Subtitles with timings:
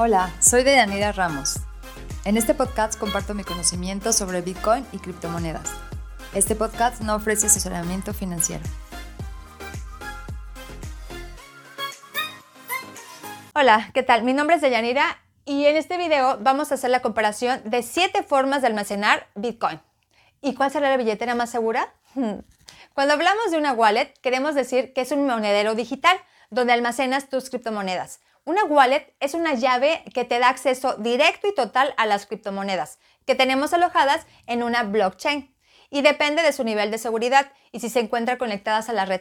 [0.00, 1.56] Hola, soy Deyanira Ramos.
[2.24, 5.68] En este podcast comparto mi conocimiento sobre Bitcoin y criptomonedas.
[6.32, 8.62] Este podcast no ofrece asesoramiento financiero.
[13.56, 14.22] Hola, ¿qué tal?
[14.22, 18.22] Mi nombre es Deyanira y en este video vamos a hacer la comparación de 7
[18.22, 19.80] formas de almacenar Bitcoin.
[20.40, 21.92] ¿Y cuál será la billetera más segura?
[22.94, 26.16] Cuando hablamos de una wallet, queremos decir que es un monedero digital
[26.50, 28.20] donde almacenas tus criptomonedas.
[28.44, 32.98] Una wallet es una llave que te da acceso directo y total a las criptomonedas
[33.28, 35.54] que tenemos alojadas en una blockchain
[35.90, 39.20] y depende de su nivel de seguridad y si se encuentran conectadas a la red.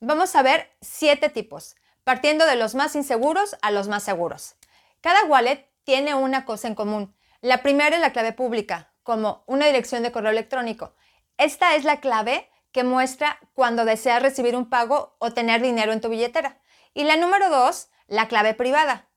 [0.00, 4.54] Vamos a ver siete tipos, partiendo de los más inseguros a los más seguros.
[5.02, 7.14] Cada wallet tiene una cosa en común.
[7.42, 10.94] La primera es la clave pública, como una dirección de correo electrónico.
[11.36, 16.00] Esta es la clave que muestra cuando deseas recibir un pago o tener dinero en
[16.00, 16.58] tu billetera.
[16.94, 19.08] Y la número dos la clave privada,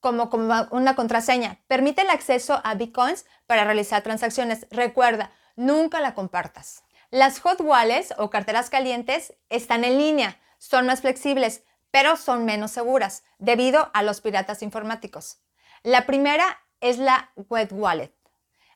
[0.00, 0.30] como,
[0.70, 1.60] una contraseña.
[1.68, 4.66] Permite el acceso a bitcoins para realizar transacciones.
[4.70, 6.82] Recuerda, nunca la compartas.
[7.10, 12.70] Las hot wallets o carteras calientes están en línea, son más flexibles, pero son menos
[12.70, 15.42] seguras debido a los piratas informáticos.
[15.82, 18.14] La primera es la web wallet,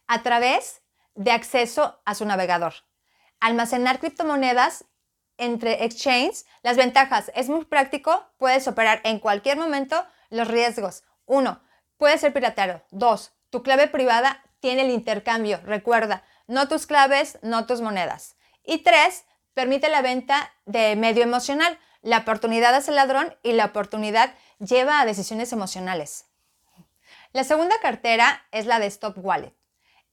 [0.06, 0.82] a través
[1.14, 2.74] de acceso a su navegador.
[3.40, 4.84] Almacenar criptomonedas
[5.38, 11.04] entre exchanges, las ventajas, es muy práctico, puedes operar en cualquier momento, los riesgos.
[11.26, 11.60] Uno,
[11.96, 12.82] puede ser piratero.
[12.90, 18.36] Dos, tu clave privada tiene el intercambio, recuerda, no tus claves, no tus monedas.
[18.64, 21.78] Y tres, permite la venta de medio emocional.
[22.02, 26.26] La oportunidad hace ladrón y la oportunidad lleva a decisiones emocionales.
[27.32, 29.54] La segunda cartera es la de Stop Wallet.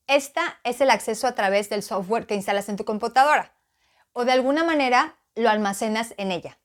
[0.07, 3.53] Esta es el acceso a través del software que instalas en tu computadora
[4.13, 6.59] o de alguna manera lo almacenas en ella.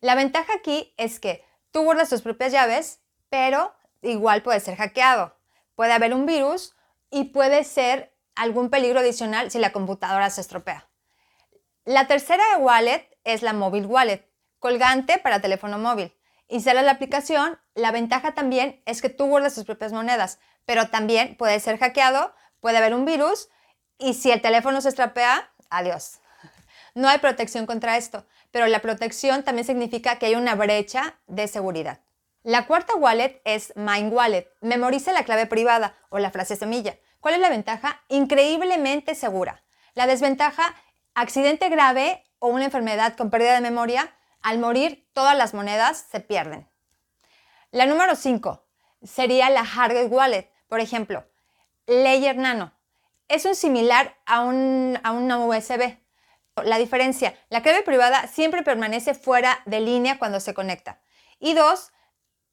[0.00, 3.00] La ventaja aquí es que tú guardas tus propias llaves,
[3.30, 5.36] pero igual puede ser hackeado.
[5.74, 6.74] Puede haber un virus
[7.10, 10.88] y puede ser algún peligro adicional si la computadora se estropea.
[11.84, 16.14] La tercera wallet es la mobile wallet, colgante para teléfono móvil.
[16.48, 21.36] Instalas la aplicación, la ventaja también es que tú guardas tus propias monedas, pero también
[21.36, 23.48] puede ser hackeado, puede haber un virus
[23.98, 26.20] y si el teléfono se estropea, adiós.
[26.94, 31.48] No hay protección contra esto, pero la protección también significa que hay una brecha de
[31.48, 32.00] seguridad.
[32.44, 34.48] La cuarta wallet es Mind Wallet.
[34.60, 36.98] Memoriza la clave privada o la frase semilla.
[37.20, 38.02] ¿Cuál es la ventaja?
[38.08, 39.64] Increíblemente segura.
[39.94, 40.74] La desventaja,
[41.14, 46.20] accidente grave o una enfermedad con pérdida de memoria, al morir todas las monedas se
[46.20, 46.68] pierden.
[47.70, 48.62] La número 5
[49.02, 50.52] sería la Hardware Wallet.
[50.68, 51.24] Por ejemplo,
[51.86, 52.72] Layer Nano.
[53.26, 55.96] Es un similar a, un, a USB.
[56.62, 61.00] La diferencia, la clave privada siempre permanece fuera de línea cuando se conecta.
[61.40, 61.90] Y dos,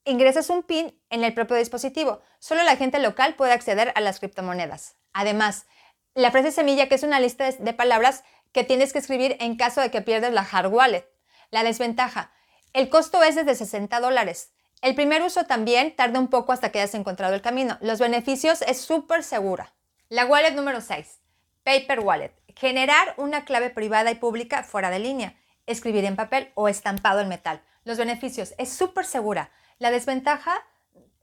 [0.06, 2.22] ingresas un PIN en el propio dispositivo.
[2.40, 4.96] Solo la gente local puede acceder a las criptomonedas.
[5.14, 5.68] Además,
[6.16, 9.82] la frase semilla, que es una lista de palabras que tienes que escribir en caso
[9.82, 11.08] de que pierdas la hard wallet.
[11.52, 12.32] La desventaja,
[12.74, 14.52] el costo es desde 60 dólares.
[14.82, 17.78] El primer uso también tarda un poco hasta que hayas encontrado el camino.
[17.82, 19.76] Los beneficios es súper segura.
[20.10, 21.20] La wallet número 6,
[21.64, 22.41] Paper Wallet.
[22.56, 25.36] Generar una clave privada y pública fuera de línea.
[25.66, 27.62] Escribir en papel o estampado en metal.
[27.84, 29.52] Los beneficios es súper segura.
[29.80, 30.64] La desventaja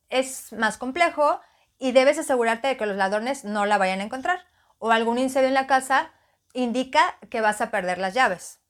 [0.09, 1.41] es más complejo
[1.79, 4.47] y debes asegurarte de que los ladrones no la vayan a encontrar.
[4.79, 6.11] O algún incendio en la casa
[6.53, 8.61] indica que vas a perder las llaves.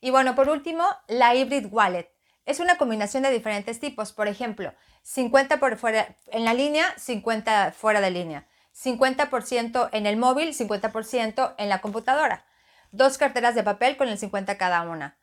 [0.00, 2.10] Y bueno, por último, la Hybrid Wallet.
[2.46, 4.12] Es una combinación de diferentes tipos.
[4.12, 8.46] Por ejemplo, 50 por fuera en la línea, 50 fuera de línea.
[8.82, 12.46] 50% en el móvil, 50% en la computadora.
[12.92, 15.18] Dos carteras de papel con el 50 cada una.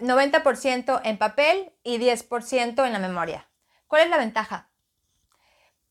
[0.00, 3.48] 90% en papel y 10% en la memoria.
[3.86, 4.68] ¿Cuál es la ventaja?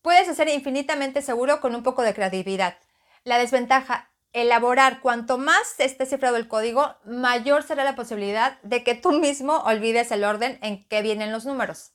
[0.02, 2.76] Puedes hacer infinitamente seguro con un poco de creatividad.
[3.24, 8.94] La desventaja, elaborar cuanto más esté cifrado el código, mayor será la posibilidad de que
[8.94, 11.92] tú mismo olvides el orden en que vienen los números.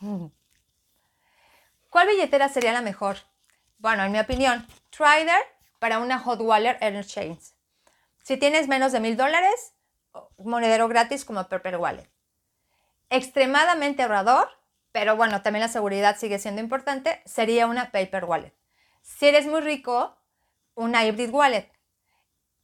[1.90, 3.18] ¿Cuál billetera sería la mejor?
[3.86, 5.44] Bueno, en mi opinión, Trader
[5.78, 7.54] para una Hot Wallet Exchange.
[8.20, 9.74] Si tienes menos de mil dólares,
[10.38, 12.10] monedero gratis como Purple Wallet.
[13.10, 14.48] Extremadamente ahorrador,
[14.90, 18.52] pero bueno, también la seguridad sigue siendo importante, sería una Paper Wallet.
[19.02, 20.16] Si eres muy rico,
[20.74, 21.70] una Hybrid Wallet.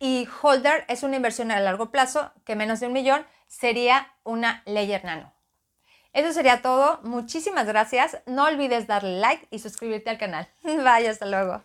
[0.01, 4.65] Y Holder es una inversión a largo plazo, que menos de un millón sería una
[4.67, 5.33] Layer Nano.
[6.13, 7.01] Eso sería todo.
[7.03, 8.19] Muchísimas gracias.
[8.27, 10.49] No olvides darle like y suscribirte al canal.
[10.63, 11.65] Bye, hasta luego.